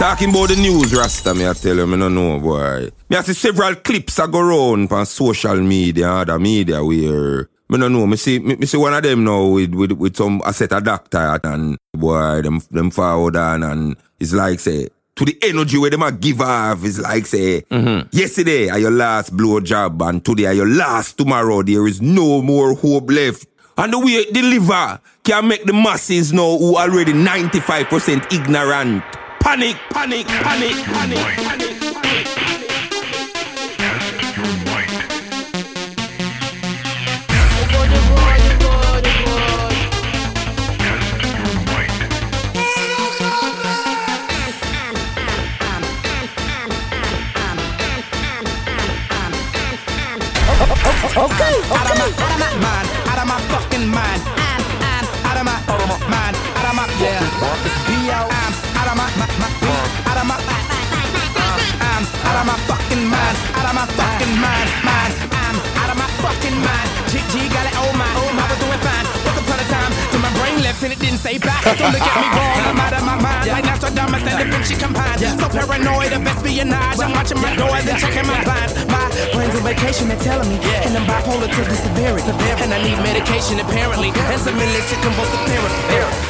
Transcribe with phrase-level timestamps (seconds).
[0.00, 2.88] Talking about the news, Rasta, me I tell you, me no know, boy.
[3.10, 7.50] Me I see several clips I go round on social media and other media where
[7.68, 8.06] me no know.
[8.06, 10.72] Me see, me, me see one of them now with, with, with some, I set
[10.72, 15.76] a doctor and boy, them, them forward on and it's like say, to the energy
[15.76, 18.08] where them a give off is like say, mm-hmm.
[18.16, 21.62] yesterday are your last blow job and today are your last tomorrow.
[21.62, 23.46] There is no more hope left.
[23.76, 29.04] And the way it deliver can make the masses know who already 95% ignorant
[29.50, 31.82] Panic, panic, panic, panic, panic.
[31.82, 32.49] Okay,
[62.40, 65.12] out of my fucking mind, out of my fucking mind, mind.
[65.30, 66.88] I'm out of my fucking mind.
[67.10, 67.69] G, G got
[70.82, 71.64] and it didn't say back.
[71.64, 73.50] Don't look at me wrong, I'm out of my mind.
[73.50, 75.20] Like Nostradamus and Da Vinci combined.
[75.20, 78.72] So paranoid of espionage, I'm watching my doors and checking my blinds.
[78.88, 82.32] My brain's on vacation, they're telling me, and I'm bipolar to the severity.
[82.64, 85.80] And I need medication apparently, and some electroconvulsive therapy.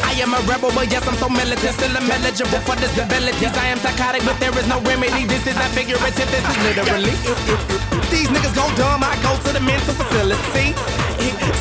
[0.07, 1.75] I am a rebel, but yes, I'm so militant.
[1.75, 3.55] Still I'm eligible for disabilities.
[3.55, 5.25] I am psychotic, but there is no remedy.
[5.25, 7.15] This is not figurative, this is literally.
[8.11, 10.75] These niggas go dumb, I go to the mental facility.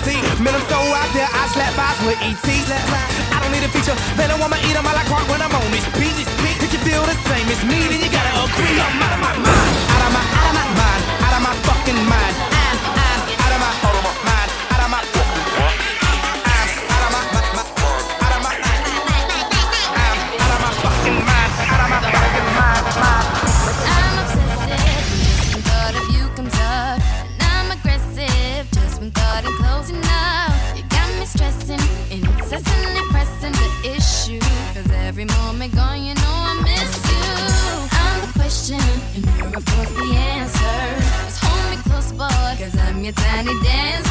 [0.03, 2.47] See, man, I'm so out there, I slap vibes with ET.
[3.33, 5.41] I don't need a feature, they don't want me eat them while I clock when
[5.41, 6.15] I'm on this beat.
[6.63, 8.77] If you feel the same as me, then you gotta agree.
[8.79, 11.53] I'm out of my mind, out of my, out of my mind, out of my
[11.67, 12.35] fucking mind.
[12.53, 13.08] I'm, I'm
[43.11, 44.08] cause I'm your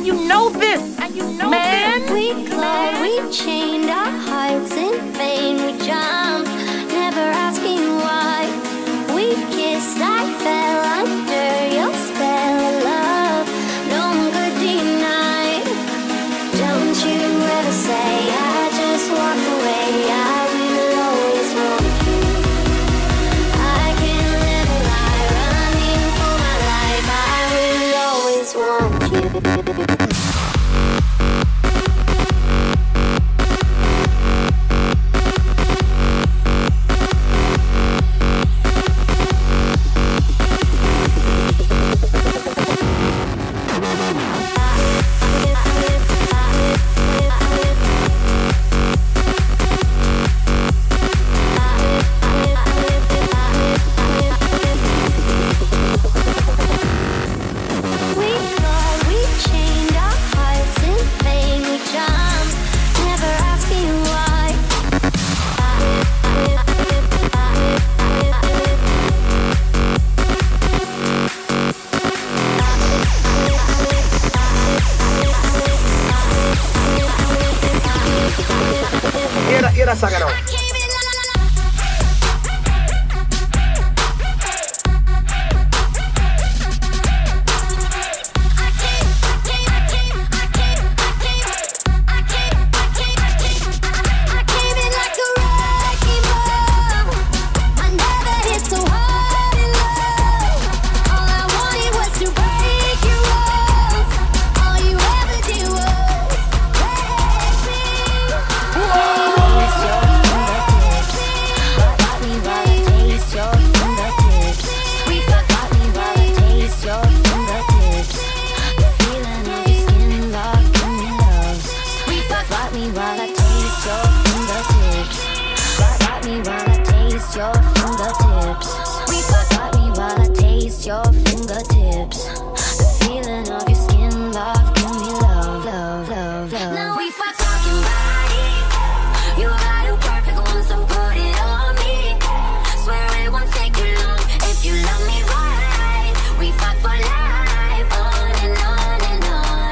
[0.00, 2.00] and you know this, and you know man.
[2.00, 2.10] this.
[2.10, 4.29] We glad we chained our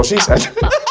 [0.00, 0.40] what she said.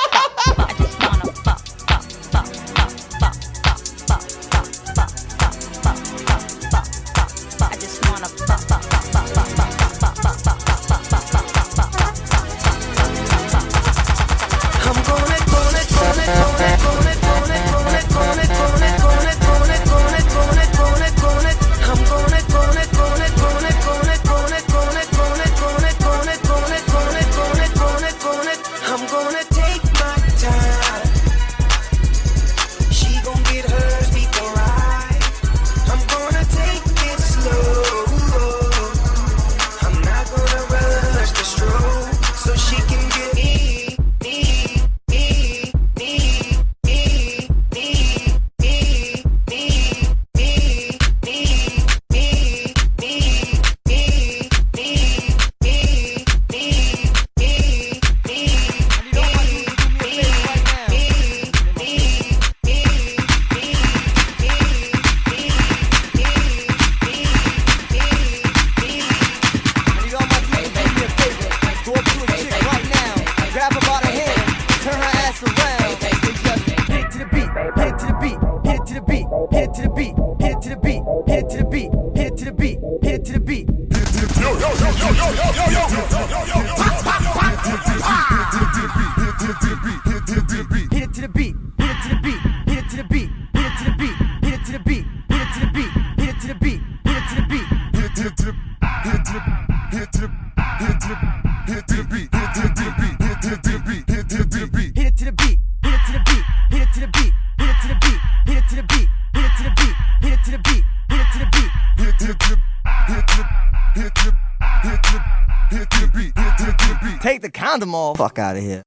[117.79, 118.17] the condom off.
[118.17, 118.83] Fuck out of here.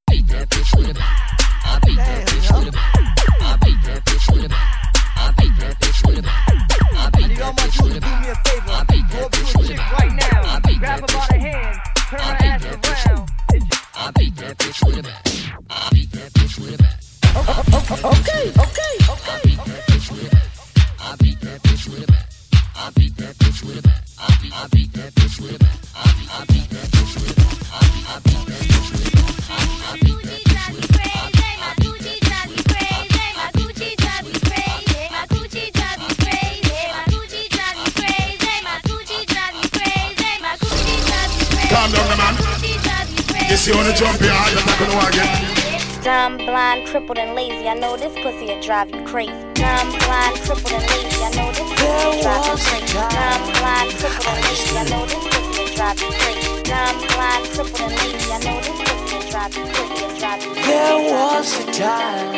[46.32, 47.68] Dumb, blind, crippled, and lazy.
[47.68, 49.32] I know this pussy will drive you crazy.
[49.52, 51.22] Dumb, blind, crippled, and lazy.
[51.22, 52.96] I know this pussy will drive you crazy.
[53.12, 54.72] Dumb, blind, crippled, and lazy.
[54.72, 56.62] I know this pussy will drive you crazy.
[56.62, 58.32] Dumb, blind, crippled, and lazy.
[58.32, 59.92] I know this pussy will drive you crazy.
[60.00, 60.68] Will drive you crazy.
[60.72, 62.32] There was a time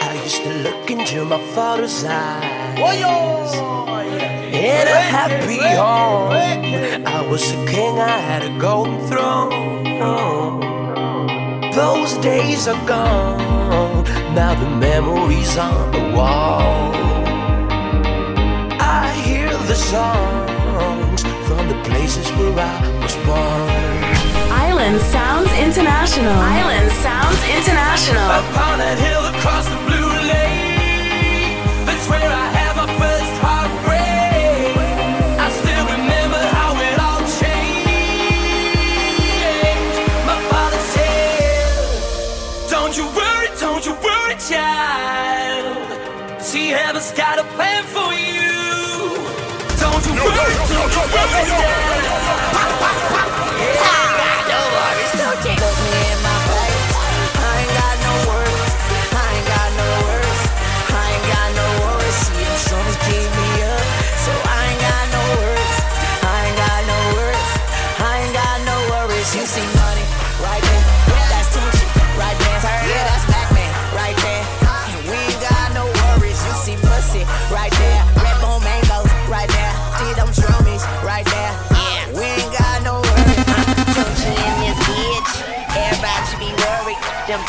[0.00, 2.78] I used to look into my father's eyes.
[4.48, 6.32] In a happy home,
[7.06, 10.69] I was a king, I had a golden throne.
[11.86, 16.92] Those days are gone, now the memories on the wall.
[18.78, 23.70] I hear the songs from the places where I was born.
[24.66, 26.36] Island Sounds International.
[26.60, 28.28] Island Sounds International.
[28.44, 32.49] Upon that hill across the blue lake, that's where I
[51.12, 52.69] Pop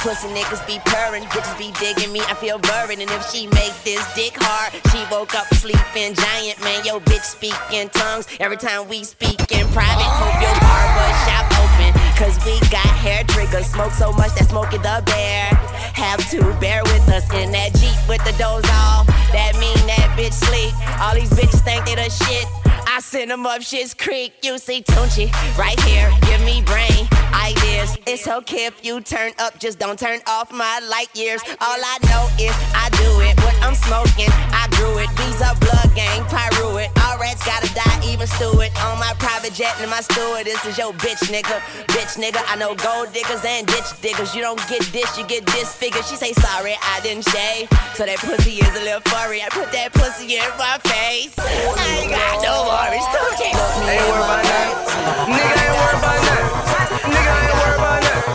[0.02, 1.24] pussy niggas be purring.
[1.30, 2.22] Bitches be digging me.
[2.26, 3.00] I feel buried.
[3.00, 6.58] And if she make this dick hard, she woke up sleeping giant.
[6.62, 8.28] Man, yo bitch speak in tongues.
[8.40, 11.94] Every time we speak in private, hope your barber shop open.
[12.18, 13.68] Cause we got hair triggers.
[13.68, 15.46] Smoke so much that smoke the bear.
[15.94, 19.06] Have to bear with us in that Jeep with the doors off.
[19.32, 20.74] That mean that bitch sleep.
[21.00, 22.46] All these bitches think they the shit.
[22.88, 24.34] I send them up shit's creek.
[24.42, 26.12] You see Tunechi right here.
[26.26, 27.98] Give me brain ideas.
[28.08, 31.42] It's okay if you turn up, just don't turn off my light years.
[31.60, 33.36] All I know is I do it.
[33.42, 35.10] What I'm smoking, I grew it.
[35.18, 36.90] Visa blood gang, pyro it.
[37.04, 38.72] All rats gotta die, even Stewart.
[38.86, 40.46] On my private jet and my steward.
[40.46, 41.60] This is your bitch nigga.
[41.94, 44.36] Bitch nigga, I know gold diggers and ditch diggers.
[44.36, 46.06] You don't get this, you get disfigured.
[46.06, 47.70] She say sorry, I didn't shave.
[47.96, 49.42] So that pussy is a little furry.
[49.42, 51.38] I put that pussy in my face.
[51.38, 53.06] I ain't got no worries.
[53.42, 55.34] Ain't worried about nothing.
[55.34, 57.21] Nigga ain't worried about nothing.
[57.22, 58.34] Nigga ain't worried about nothing.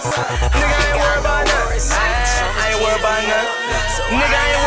[0.55, 0.99] Nigga ain't
[1.50, 1.83] nothing.
[2.55, 3.50] I ain't worried about nothing.
[4.14, 4.62] Nigga ain't.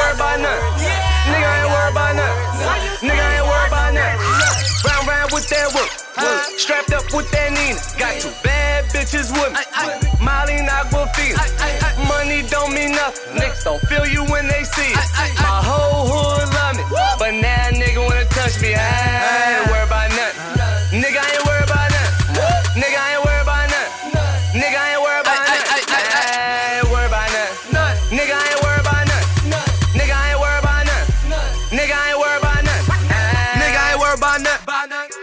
[1.29, 1.71] Nigga ain't.
[2.99, 4.19] Nigga ain't worried about nothing.
[4.83, 5.71] Round round with that.
[6.57, 7.79] Strapped up with that Nina.
[7.97, 9.59] Got two bad bitches with me.
[10.19, 11.39] Molly Aquafina.
[12.07, 13.39] Money don't mean nothing.
[13.39, 14.99] Niggas don't feel you when they see it.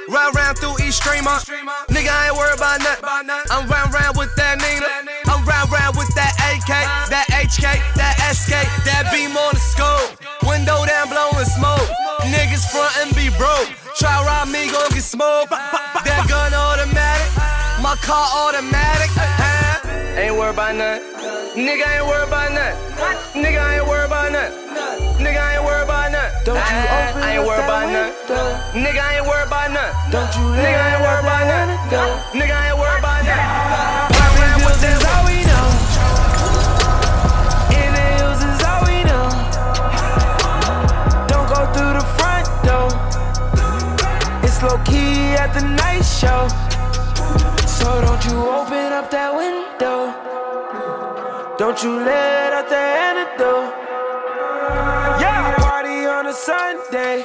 [0.09, 1.39] Round round through East Streamer.
[1.91, 3.31] Nigga I ain't worried about nothing.
[3.51, 4.87] I'm round round with that Nina.
[5.27, 6.71] I'm round round with that AK,
[7.11, 7.67] that HK,
[7.99, 8.55] that SK,
[8.87, 10.15] that beam on the scope.
[10.47, 11.91] Window down blowing smoke.
[12.23, 13.67] Niggas front and be broke.
[13.99, 15.51] Try rob me, gon' get smoked.
[15.51, 17.27] That gun automatic.
[17.83, 19.11] My car automatic.
[19.11, 19.47] Uh-huh.
[21.57, 23.41] Nigga ain't worried about nothing.
[23.41, 24.61] Nigga ain't worried about nothing.
[25.17, 26.45] Nigga ain't worried about nothing.
[26.45, 28.85] Don't you ah, open I ain't worried about nothing.
[28.85, 29.97] Nigga ain't worried about nothing.
[30.13, 31.81] Don't you Nigga ain't worried about nothing.
[32.37, 33.49] Nigga ain't worried about nothing.
[34.21, 35.67] Popping pills is all we know.
[37.73, 39.27] Inhales is all we know.
[41.25, 42.93] Don't go through the front door.
[44.45, 46.53] It's low key at the night show.
[47.65, 50.36] So don't you open up that window.
[51.59, 53.73] Don't you let out the antidote.
[55.19, 57.25] Yeah, party on a Sunday.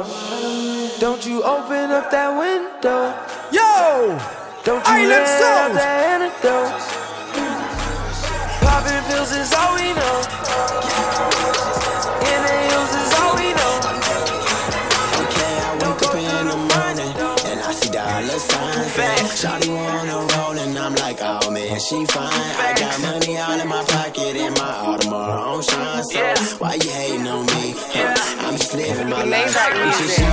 [0.00, 3.12] Don't you open up that window.
[3.52, 4.16] Yo!
[4.64, 6.72] Don't you Island let out the antidote.
[8.64, 10.16] Popping pills is all we know.
[12.32, 13.76] Inhales is all we know.
[15.20, 17.12] Okay, I wake up in the morning
[17.52, 18.96] and I see dollar signs.
[19.36, 22.32] Shawty wanna roll and I'm like, oh man, she fine.
[22.56, 23.84] I got money all in my
[29.86, 30.29] life.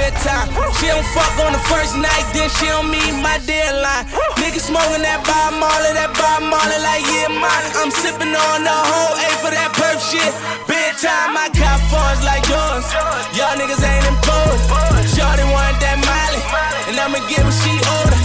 [0.00, 0.48] Hoes in my spare time.
[0.80, 4.04] She don't fuck on the first night, then she don't meet my deadline.
[4.40, 7.66] Nigga smoking that Bob Marley, that Bob Marley like yeah, mine.
[7.76, 10.32] I'm sipping on the whole A for that perp shit.
[10.68, 12.86] Bedtime, I got phones like yours.
[13.36, 14.64] Y'all niggas ain't imposed.
[15.12, 16.42] Shorty want that Miley,
[16.88, 18.20] and I'ma give her she order.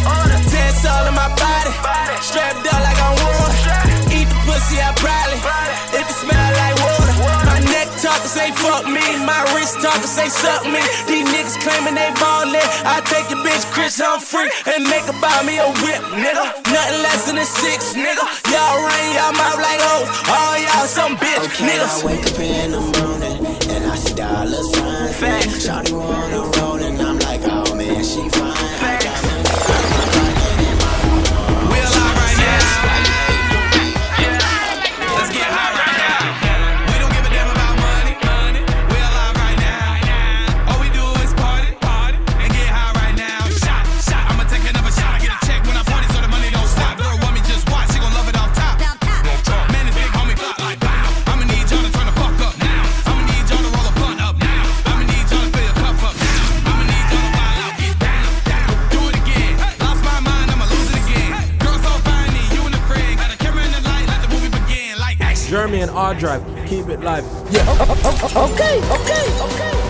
[0.52, 1.74] Tense all in my body,
[2.22, 3.48] strapped up like I'm war.
[4.14, 5.40] Eat the pussy, I probably.
[5.98, 6.75] If it smell like
[8.36, 10.84] say fuck me, my wrist talking say suck me.
[11.08, 12.60] These niggas claiming they ballin'.
[12.84, 16.44] I take your bitch Chris Humphrey and make her buy me a whip, nigga.
[16.68, 18.24] Nothing less than a six, nigga.
[18.52, 20.08] Y'all run y'all mouth like hoes.
[20.28, 22.04] All y'all some bitch Okay, niggas.
[22.04, 23.36] I wake up in the morning
[23.72, 25.16] and I see dollar signs.
[25.64, 26.85] Shawty wanna roll
[66.06, 67.26] Harddrive, keep it live.
[67.50, 67.66] Yeah.
[68.36, 69.85] Okay, okay, okay.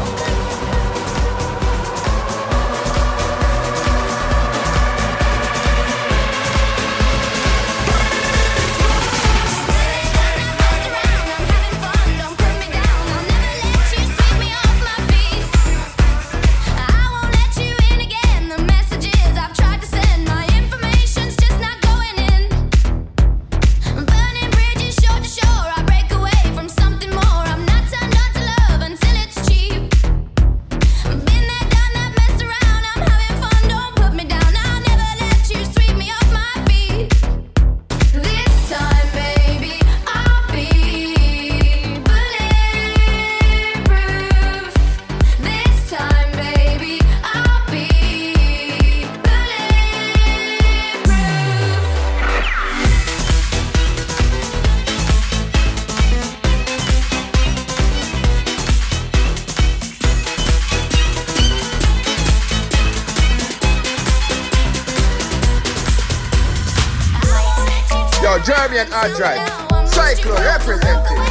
[68.77, 69.87] And Harddrive.
[69.87, 71.24] Cyclone representing.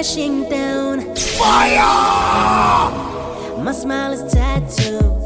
[0.00, 1.14] crashing down.
[1.14, 1.82] Fire!
[3.62, 5.19] My smile is tattooed.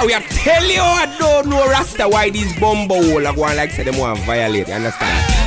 [0.00, 3.56] Rasta, we are tell you I don't know Rasta why these bumbo hole are going
[3.56, 5.39] like say them want violate, you understand?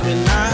[0.00, 0.51] Lady in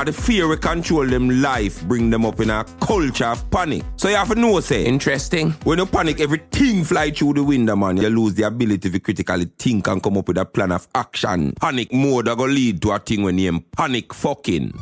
[0.00, 3.82] because the fear we control them life bring them up in a culture of panic.
[3.96, 4.84] So you have to know, say.
[4.84, 5.50] Interesting.
[5.64, 7.96] When you panic, everything fly through the window, man.
[7.96, 11.52] You lose the ability to critically think and come up with a plan of action.
[11.60, 14.72] Panic mode that go lead to a thing when name panic fucking.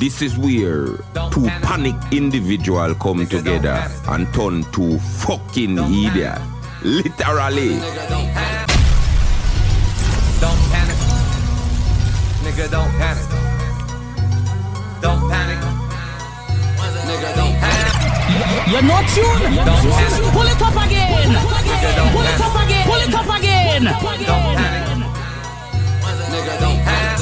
[0.00, 0.86] This is where
[1.30, 6.38] two panic individual come together and turn to fucking idiot.
[6.82, 7.78] Literally.
[10.40, 10.96] Don't panic.
[12.42, 13.33] Nigga, don't panic.
[15.04, 15.60] Don't panic.
[17.04, 17.92] Nigga, don't panic.
[18.72, 19.52] You're not tuned.
[19.52, 20.32] Don't panic.
[20.32, 21.28] Pull it up again.
[21.28, 22.48] Nigga, don't Pull it panic.
[22.48, 22.84] up again.
[22.88, 23.84] Pull it up again.
[23.84, 25.04] Don't panic.
[26.32, 27.20] Nigga, don't panic.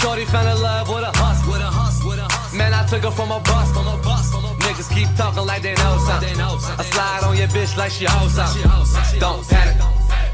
[0.00, 1.52] Shorty fell in love with a hustle.
[1.52, 2.08] With a hustle.
[2.08, 2.56] With a hustle.
[2.56, 3.72] Man, I took her from a bus.
[3.76, 4.32] From a bus.
[4.64, 6.32] Niggas keep talking like they know something.
[6.40, 9.20] I slide on your bitch like she hoes something.
[9.20, 9.76] Don't panic.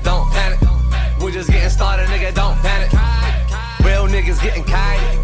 [0.05, 0.61] Don't panic.
[1.19, 2.33] We're just getting started, nigga.
[2.33, 2.93] Don't panic.
[3.83, 5.24] Real niggas getting kited.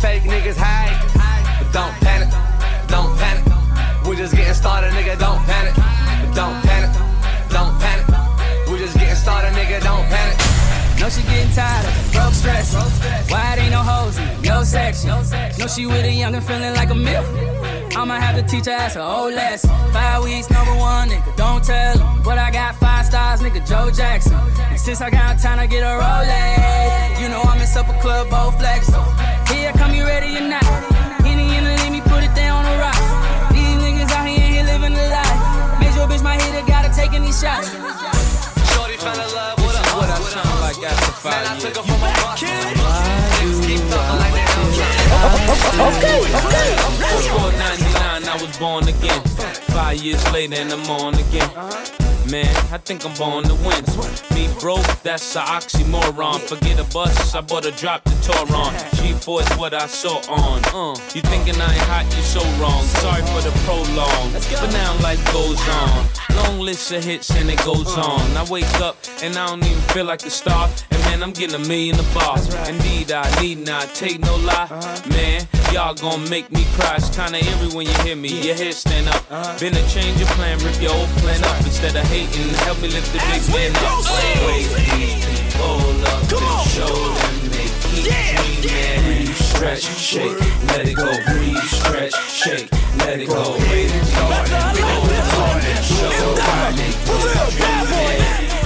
[0.00, 0.96] Fake niggas hide.
[1.58, 2.30] But don't panic.
[2.88, 4.06] Don't panic.
[4.06, 5.18] We're just getting started, nigga.
[5.18, 5.74] Don't panic.
[5.74, 6.34] But don't panic.
[6.34, 6.63] Don't
[11.04, 12.72] Know she getting tired of broke stress.
[13.30, 15.10] Why it ain't no hoes no section.
[15.58, 17.26] Know she with a young and feeling like a milf.
[17.94, 19.68] I'ma have to teach her ass a whole lesson.
[19.92, 22.22] Five weeks, number one, nigga, don't tell 'em.
[22.22, 24.32] But I got five stars, nigga, Joe Jackson.
[24.70, 28.30] And since I got time to get a Rolex, you know I'm in supper club,
[28.30, 28.88] both flex.
[29.52, 30.64] Here, come you ready or not?
[31.20, 33.06] Henny in the let me put it down on the rocks.
[33.52, 35.38] These niggas out here, here living the life.
[35.80, 37.68] Major bitch, my hitter, gotta take any shots.
[38.72, 39.63] Shorty in love
[41.24, 42.42] Man, I took her from a bus.
[42.42, 45.88] Niggas keep talking like they know something.
[45.88, 46.70] Okay, okay.
[47.16, 49.22] Before 99, I was born again.
[49.72, 51.48] Five years later, and I'm on again.
[52.30, 53.84] Man, I think I'm born to win.
[54.34, 56.40] Me broke, that's a oxymoron.
[56.40, 58.72] Forget a bus, I bought a drop to Toron.
[58.96, 60.60] G4 is what I saw on.
[60.74, 62.82] Uh, you thinking I ain't hot, you so wrong.
[63.00, 66.06] Sorry for the prolong, but now life goes on.
[66.36, 68.20] Long list of hits and it goes on.
[68.36, 70.68] I wake up and I don't even feel like a star.
[71.14, 72.36] Man, I'm getting a million a bar.
[72.66, 74.66] Indeed, I need not take no lie.
[75.10, 76.96] Man, y'all gon' make me cry.
[76.96, 78.30] It's kinda eerie when you hear me.
[78.42, 79.22] Your head stand up.
[79.60, 82.50] Been a change of plan, rip your old plan up instead of hating.
[82.66, 84.02] Help me lift the big man up.
[84.42, 89.04] Wake these people up and show them they keep dreaming.
[89.06, 91.06] Breathe, stretch, shake, let it go.
[91.30, 93.54] Breathe, stretch, shake, let it go.
[93.70, 93.86] Wait,
[94.18, 94.34] go,
[95.78, 97.22] show them they keep
[97.54, 98.63] dreaming.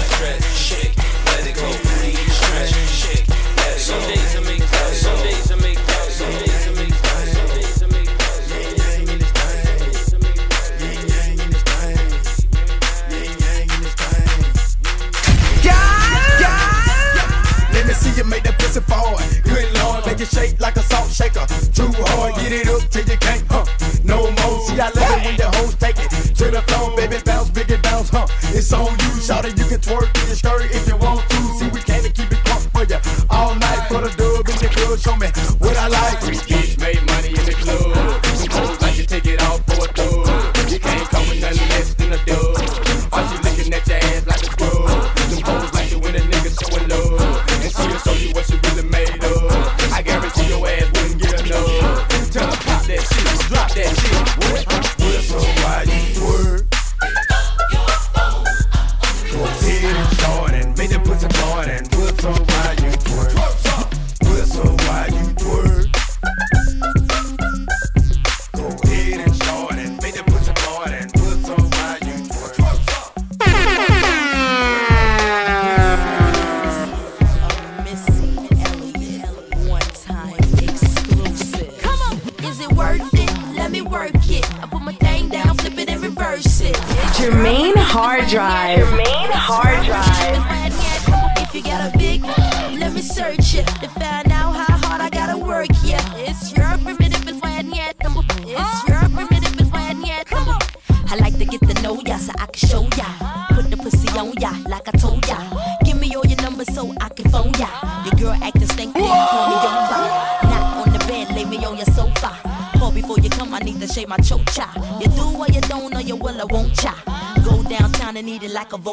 [18.79, 21.45] Good lord, make it shake like a salt shaker.
[21.75, 23.65] Too hard, get it up till you can't, huh?
[24.05, 24.61] No more.
[24.67, 27.19] See, I love it when the hoes take it to the floor, baby.
[27.25, 28.29] Bounce, big it bounce, huh?
[28.55, 29.59] It's on you, shout it.
[29.59, 31.37] You can twerk in your skirt if you want to.
[31.59, 31.78] See,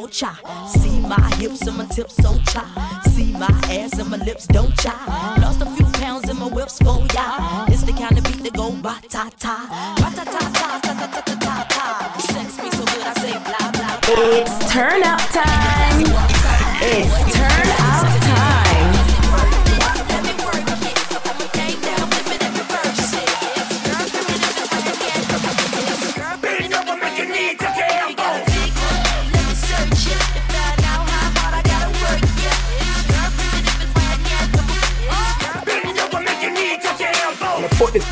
[0.06, 0.45] 爆炸。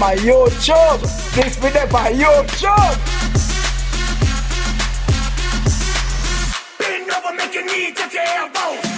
[0.03, 0.99] my YouTube.
[1.33, 2.95] This video my YouTube.
[6.77, 8.92] Bend over, make your knees touch your.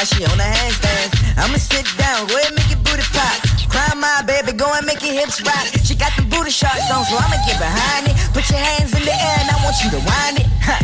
[0.00, 1.12] now she on the handstands.
[1.36, 3.36] I'ma sit down, go ahead, make your booty pop.
[3.68, 5.68] Climb my baby, go and make your hips rock.
[5.84, 8.16] She got the booty shots on, so I'ma get behind it.
[8.32, 10.48] Put your hands in the air and I want you to wind it.
[10.64, 10.80] Huh.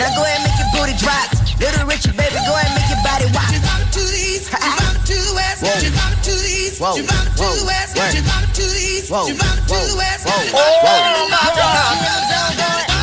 [0.00, 1.28] Now go ahead, make your booty drop.
[1.60, 3.52] Little Richie, baby, go ahead, make your body rock.
[3.52, 6.80] She bump to the east, she bump to the west, she bump to the east,
[6.80, 10.24] she bump to the west, she bump to the east, she bump to the west.
[10.24, 12.93] Oh my God!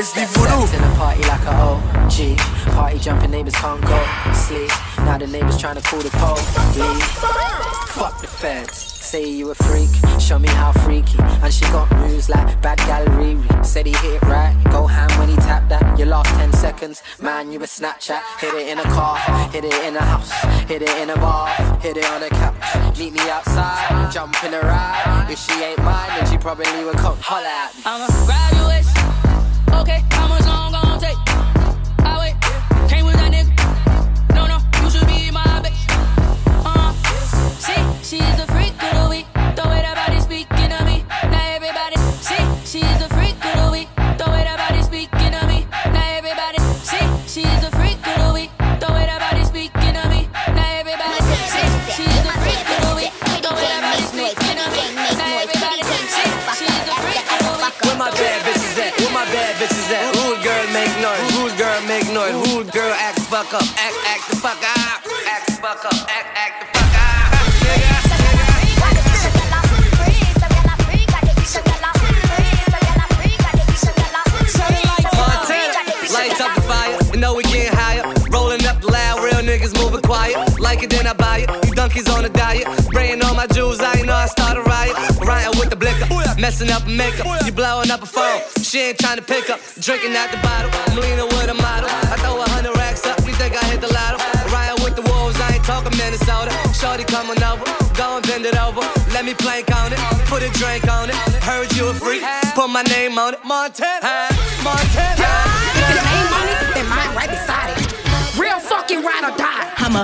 [0.00, 0.64] It's the voodoo.
[0.74, 2.38] in a party like a OG.
[2.72, 4.00] Party jumping neighbors can't go
[4.32, 4.70] sleep.
[5.04, 7.04] Now the neighbors trying to call the police.
[7.92, 8.78] Fuck the feds.
[8.78, 11.18] Say you a freak, show me how freaky.
[11.20, 13.36] And she got moves like bad gallery.
[13.62, 15.98] Said he hit it right, go ham when he tapped that.
[15.98, 18.22] Your last 10 seconds, man, you a Snapchat.
[18.38, 19.18] Hit it in a car,
[19.50, 20.32] hit it in a house,
[20.66, 21.48] hit it in a bar,
[21.80, 22.98] hit it on a couch.
[22.98, 25.26] Meet me outside, jump in a ride.
[25.28, 27.82] If she ain't mine, then she probably would come holler at me.
[27.84, 28.79] I'm a graduation.
[29.90, 30.69] Okay, how much
[90.10, 90.70] Drinking out the bottle.
[90.90, 91.88] I'm leaning with a model.
[91.88, 93.20] I throw a hundred racks up.
[93.26, 94.18] You think I hit the lotto?
[94.50, 96.50] Ryan with the wolves, I ain't talking Minnesota.
[96.74, 98.82] Shorty coming over, go and bend it over.
[99.14, 101.16] Let me plank on it, put a drink on it.
[101.46, 102.22] Heard you a freak,
[102.54, 103.44] put my name on it.
[103.44, 104.19] Montana.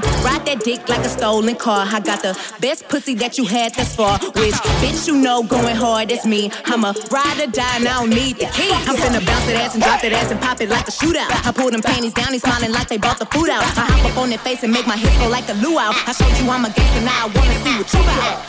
[0.00, 0.06] Die.
[0.06, 1.86] I'ma ride that dick like a stolen car.
[1.86, 4.18] I got the best pussy that you had thus far.
[4.18, 6.50] Which bitch you know going hard as me.
[6.64, 8.70] I'ma ride or die and I don't need the key.
[8.72, 11.30] I'm finna bounce that ass and drop that ass and pop it like a shootout.
[11.46, 13.62] I pull them panties down, he's smiling like they bought the food out.
[13.62, 15.92] I hop up on their face and make my hips go like a luau.
[15.92, 18.46] I showed you I'm a gangster, now I wanna see what you got.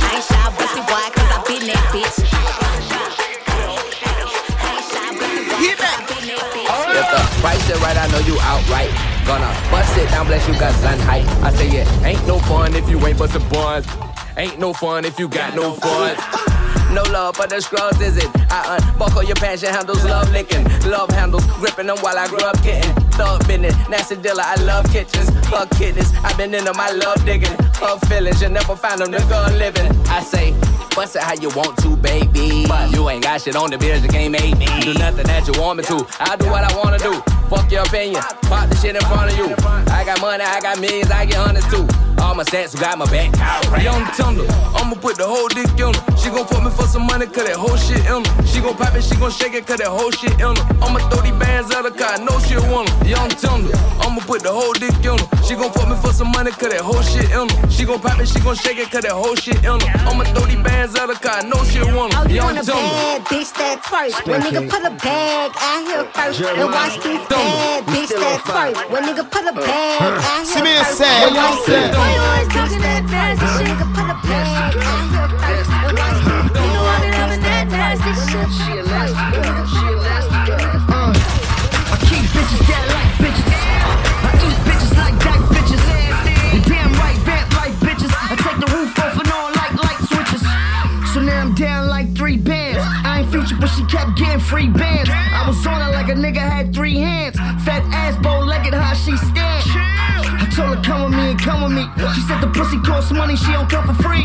[0.00, 2.16] I ain't shy, pussy boy, cause I been that bitch.
[5.60, 6.10] Get back.
[6.94, 9.13] If the price is right, I know you outright.
[9.26, 11.26] Gonna bust it down, bless you got sun height.
[11.42, 13.86] I say it ain't no fun if you ain't bustin' buns.
[14.36, 16.16] Ain't no fun if you got no fun.
[16.92, 18.28] No love for the scrubs, is it?
[18.50, 20.64] I unbuckle your passion handles, love licking.
[20.88, 22.92] Love handles, gripping them while I grew up getting.
[23.12, 25.30] Thug business, nasty dealer, I love kitchens.
[25.48, 27.56] Fuck kidneys, I've been into my love digging.
[27.80, 29.90] Her feelings, you never find them, nigga living.
[30.06, 30.52] I say,
[30.94, 32.66] bust it how you want to, baby.
[32.66, 34.66] But you ain't got shit on the bills, you can't make me.
[34.80, 36.06] Do nothing that you want me to.
[36.20, 37.20] I do what I wanna do.
[37.48, 39.54] Fuck your opinion, pop the shit in front of you.
[39.92, 42.03] I got money, I got millions, I get hundreds too.
[42.18, 43.30] All my stats got my back.
[43.82, 46.16] Young Thunder, I'ma put the whole dick in her.
[46.16, 48.46] She gon' fuck me for some money, cause that whole shit in her.
[48.46, 50.64] She gon' pop it, she gon' shake it, cause that whole shit in her.
[50.82, 53.06] I'ma throw these bands at her, cause I know she want her.
[53.06, 55.26] Young Thunder, I'ma put the whole dick in her.
[55.44, 57.70] She gon' fuck me for some money, cause that whole shit in her.
[57.70, 59.92] She gon' pop it, she gon' shake it, cause that whole shit in her.
[60.08, 62.24] I'ma throw these bands at her, cause I know she want her.
[62.24, 64.26] Oh, you Young want a bad bitch that's first.
[64.26, 66.40] When nigga put a bag out here first.
[66.40, 68.90] And watch this bad bitch that's first.
[68.90, 70.98] When nigga put a bag out here and first.
[70.98, 71.66] Sam, And watch
[80.64, 83.48] I keep bitches that like bitches.
[84.24, 85.82] I eat bitches like that bitches.
[86.68, 88.12] Damn right, vamp like bitches.
[88.12, 90.42] I take the roof off and on like light switches.
[91.12, 92.80] So now I'm down like three bands.
[92.82, 95.10] I ain't featured, but she kept getting free bands.
[95.10, 97.36] I was on her like a nigga had three hands.
[97.64, 100.03] Fat ass, bow legged, how she stand.
[100.54, 101.82] I told her come with me and come with me.
[102.14, 104.22] She said the pussy costs money, she don't come for free.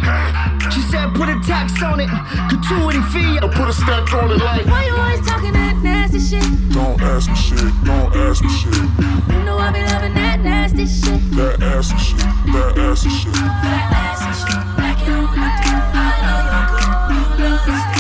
[0.70, 2.06] She said put a tax on it,
[2.54, 3.42] gratuity fee.
[3.42, 4.66] I put a stack on it like.
[4.68, 6.46] Why you always talking that nasty shit?
[6.70, 8.78] Don't ask me shit, don't ask me shit.
[8.78, 11.18] You know I be loving that nasty shit.
[11.34, 12.20] That ass and shit,
[12.54, 13.34] that ass shit.
[13.34, 14.54] That ass shit.
[14.78, 15.82] Like it on my dick.
[15.98, 17.42] I know you're good.
[17.42, 17.99] You love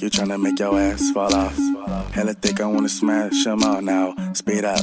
[0.00, 1.56] like you're tryna make your ass fall off.
[2.12, 4.14] Hella thick, I wanna smash 'em all now.
[4.32, 4.78] Speed up.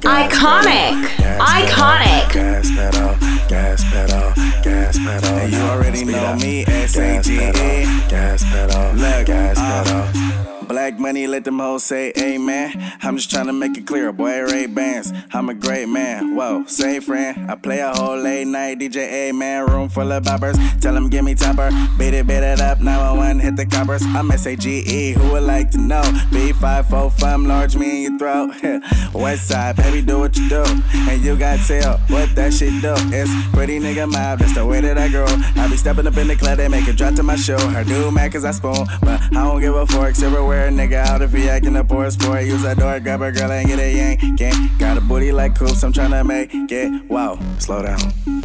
[0.00, 0.92] Iconic.
[1.38, 2.32] Iconic.
[2.32, 3.16] Gas pedal,
[3.48, 5.38] gas pedal, gas pedal.
[5.38, 7.86] And you already know me, S A G E.
[8.08, 8.94] Gas pedal,
[9.24, 10.02] gas pedal.
[10.04, 10.27] Uh,
[10.68, 12.72] Black money, let them hoes say amen.
[13.02, 15.12] I'm just trying to make it clear, boy, Ray Bans.
[15.32, 16.36] I'm a great man.
[16.36, 17.50] Whoa, say friend.
[17.50, 19.66] I play a whole late night DJ, amen.
[19.66, 20.56] Room full of boppers.
[20.80, 21.70] Tell them give me topper.
[21.98, 22.80] Beat it, beat it up.
[22.80, 24.02] 911, hit the coppers.
[24.04, 26.02] I'm S-A-G-E, who would like to know?
[26.30, 28.54] B545, large me in your throat.
[29.14, 30.64] West side, baby, do what you do.
[31.08, 32.94] And you got tell what that shit do.
[33.14, 35.26] It's pretty nigga mob, that's the way that I grow.
[35.56, 37.58] I be stepping up in the club, they make it drop to my show.
[37.58, 40.14] Her do mad cause I spoon, but I don't give a fork.
[40.14, 42.44] Silverware, nigga, out if he acting a poor sport.
[42.44, 44.20] Use that door, grab a girl and get a yank.
[44.36, 44.70] Gang.
[44.78, 47.08] Got a booty like coops, I'm tryna make it.
[47.08, 47.98] Wow, slow down.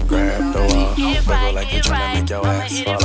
[0.07, 0.93] Grab the wall.
[0.97, 3.03] Wiggle like you're tryna make your ass fall off.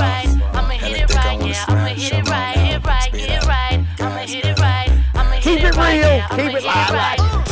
[0.55, 1.65] I'ma hit it right, yeah.
[1.69, 3.87] I'ma hit it right, hit it right, hit it right.
[4.01, 5.05] I'ma hit it right.
[5.15, 6.09] I'ma hit Keep it it right, real.
[6.09, 6.27] yeah.
[6.31, 7.47] I'ma Keep it live.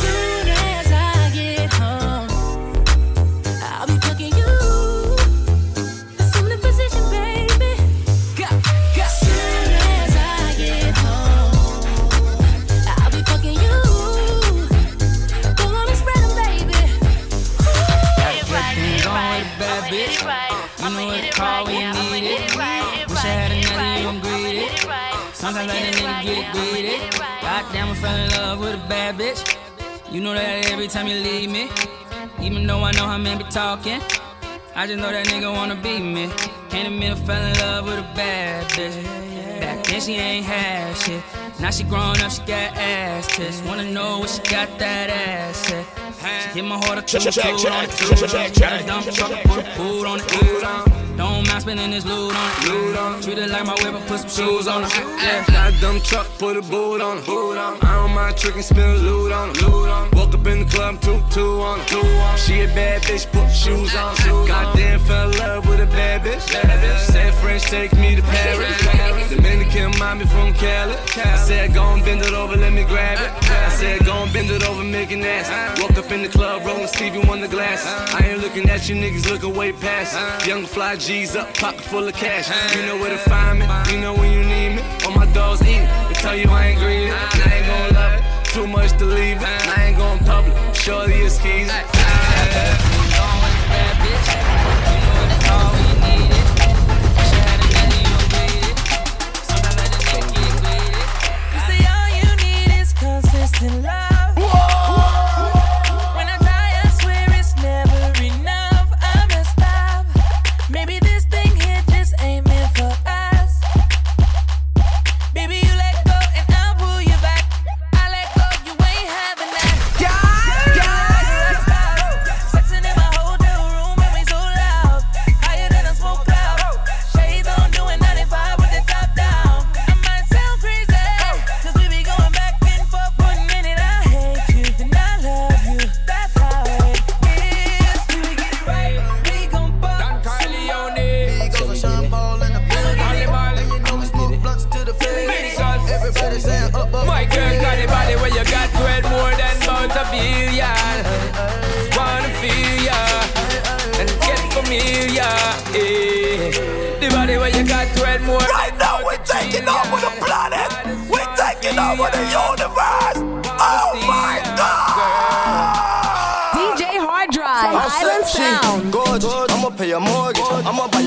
[27.67, 29.57] Goddamn, I fell in love with a bad bitch.
[30.09, 31.69] You know that every time you leave me.
[32.41, 33.99] Even though I know how men be talking.
[34.73, 36.29] I just know that nigga wanna be me.
[36.69, 39.03] Can't admit I fell in love with a bad bitch.
[39.59, 41.21] Back then she ain't had shit.
[41.59, 43.61] Now she grown up, she got ass tits.
[43.63, 46.06] Wanna know what she got that ass at.
[46.19, 48.53] She hit my heart a two Check, check, two on check, the two check, check,
[48.53, 48.85] check.
[48.87, 50.27] Dump truck, put a boot on it.
[50.27, 51.17] Boot on.
[51.17, 52.69] Don't mind spending this loot on it.
[52.69, 53.21] Loot on.
[53.21, 54.91] Treat it like my whip, I put some shoes on it.
[54.95, 55.45] Yeah.
[55.47, 57.23] Got a dumb truck, put a boot on it.
[57.27, 59.61] I don't mind tricking, spin loot on it.
[60.15, 62.39] Woke up in the club, two, two on it.
[62.39, 64.47] She a bad bitch, put shoes on it.
[64.47, 66.41] Goddamn, fell in love with a bad bitch.
[67.11, 69.29] Said French, take me to Paris.
[69.29, 70.95] Dominican, mommy from Cali.
[71.17, 73.49] I said, go and bend it over, let me grab it.
[73.49, 75.81] I said, go and bend it over, make it nasty.
[75.81, 77.85] Woke up in the club, rolling Stevie on the glass.
[78.13, 80.47] I ain't looking at you niggas, looking way past.
[80.47, 82.49] Young fly G's up, pocket full of cash.
[82.75, 84.81] You know where to find me, you know when you need me.
[85.05, 87.11] All my dogs eat, they tell you I ain't greedy.
[87.11, 89.43] I ain't gon' love it, too much to leave it.
[89.43, 91.67] I ain't gon' public, surely it's keys.
[91.67, 91.73] You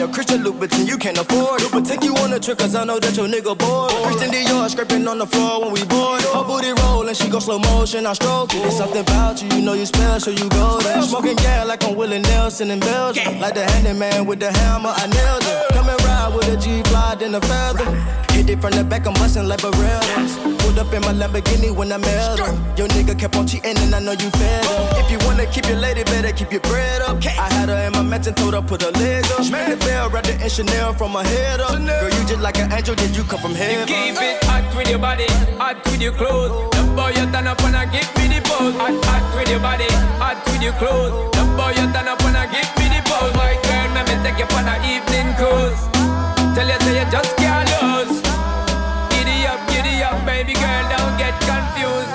[0.01, 1.71] your Christian Louboutin, you can't afford it.
[1.71, 3.93] But take you on a trip, cause I know that your nigga bored.
[4.07, 6.23] Christian Dior scraping on the floor when we board.
[6.23, 8.63] Her booty rolling, she go slow motion, I stroke it.
[8.63, 11.03] There's something about you, you know you special, you go golden.
[11.03, 13.39] Smoking gas like I'm Willie Nelson in Belgium.
[13.41, 15.75] Like the handyman with the hammer, I nailed it.
[15.75, 17.85] Come and ride with a G fly, then a feather.
[18.51, 20.35] It from the back, I'm bustin' like Berettas.
[20.59, 22.51] Pulled up in my Lamborghini when I met her.
[22.77, 24.65] Your nigga kept on cheating and I know you fed.
[24.99, 27.23] If you wanna keep your lady, better keep your bread up.
[27.25, 29.47] I had her in my mansion, told her put her leg up.
[29.55, 31.79] Ring the bell, wrapped it H&M in Chanel from her head up.
[31.79, 33.87] Girl, you just like an angel, did you come from You heaven?
[33.87, 36.51] keep it hot with your body, hot with your clothes.
[36.75, 38.75] The boy you turn up and I give me the pose.
[38.83, 39.87] Hot, hot with your body,
[40.19, 41.15] hot with your clothes.
[41.39, 43.31] The boy you turn up and I give me the pose.
[43.39, 45.79] My girl, let me take you on an evening cruise.
[46.59, 48.40] Tell you say you just can't lose.
[50.41, 52.09] Baby girl, don't get confused.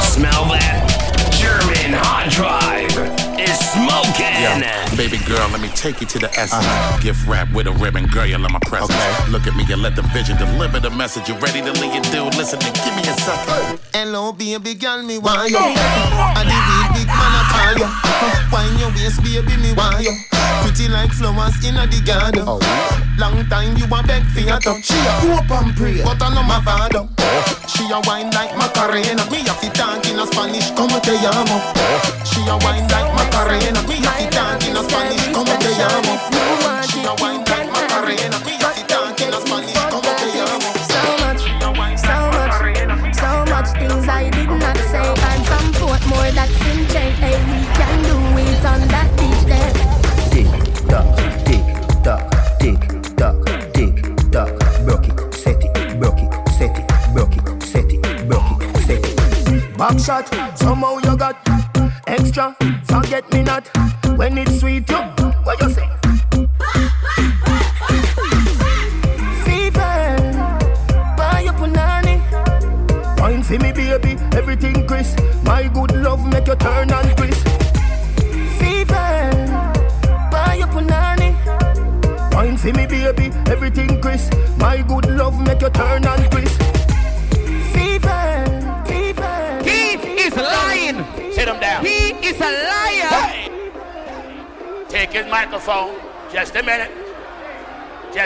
[0.00, 0.88] Smell that?
[1.36, 2.96] Jermaine Harddrive
[3.38, 4.62] is smoking.
[4.96, 6.62] Baby girl, let me take you to the essence.
[6.62, 7.02] Uh-huh.
[7.02, 8.94] Gift wrap with a ribbon, girl, you're in my presence.
[9.28, 11.28] Look at me and let the vision deliver the message.
[11.28, 12.34] You ready to lead your dude?
[12.38, 13.80] Listen and give me a second.
[13.92, 15.58] Hello, baby girl, me want you.
[15.58, 17.88] And the real big man a call you.
[18.54, 20.14] Wine your waist, baby, me want you.
[20.62, 22.44] Pretty like flowers in a the garden.
[22.46, 22.62] Oh.
[23.18, 24.86] Long time you a beg for your touch.
[24.86, 27.08] She a hope and pray, but I know my father.
[27.10, 27.66] Oh.
[27.66, 29.26] She a wine like Macarena.
[29.30, 31.58] Me a fit talk in a Spanish, como te llamo.
[31.58, 32.22] Oh.
[32.22, 33.63] She a wine like Macarena.
[33.64, 35.23] Me a fit in a Spanish,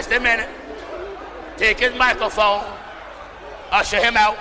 [0.09, 0.49] Just a minute.
[1.59, 2.65] Take his microphone.
[3.71, 4.39] Usher him out.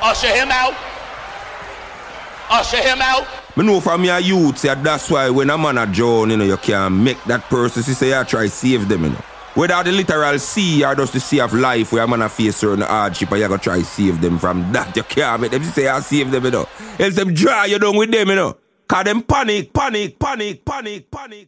[0.00, 0.74] Usher him out.
[2.50, 3.26] Usher him out.
[3.56, 6.44] Me know from your youth, yeah, that's why when a man a drown, you know,
[6.44, 9.24] you can make that person see say, I try save them, you know.
[9.54, 12.58] Whether the literal sea or just the sea of life where a man a face
[12.58, 15.88] certain hardship and you go try save them from that, you can't make them say,
[15.88, 16.68] I save them, you know.
[17.00, 18.56] Else them dry you down with them, you know.
[18.86, 21.46] Cause them panic, panic, panic, panic, panic.